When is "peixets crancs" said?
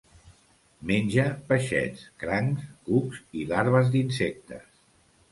1.51-2.63